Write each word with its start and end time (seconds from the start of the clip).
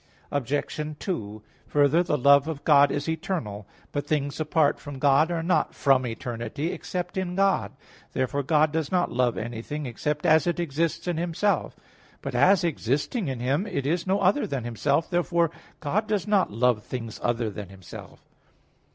Obj. 0.31 0.97
2: 0.97 1.43
Further, 1.67 2.01
the 2.01 2.17
love 2.17 2.47
of 2.47 2.63
God 2.63 2.91
is 2.91 3.07
eternal. 3.07 3.67
But 3.91 4.07
things 4.07 4.39
apart 4.39 4.79
from 4.79 4.97
God 4.97 5.29
are 5.29 5.43
not 5.43 5.75
from 5.75 6.07
eternity; 6.07 6.71
except 6.71 7.17
in 7.17 7.35
God. 7.35 7.73
Therefore 8.13 8.41
God 8.41 8.71
does 8.71 8.91
not 8.91 9.11
love 9.11 9.37
anything, 9.37 9.85
except 9.85 10.25
as 10.25 10.47
it 10.47 10.59
exists 10.59 11.07
in 11.07 11.17
Himself. 11.17 11.75
But 12.23 12.33
as 12.33 12.63
existing 12.63 13.27
in 13.27 13.41
Him, 13.41 13.67
it 13.67 13.85
is 13.85 14.07
no 14.07 14.19
other 14.21 14.47
than 14.47 14.63
Himself. 14.63 15.07
Therefore 15.07 15.51
God 15.81 16.07
does 16.07 16.25
not 16.25 16.49
love 16.51 16.81
things 16.83 17.19
other 17.21 17.51
than 17.51 17.69
Himself. 17.69 18.21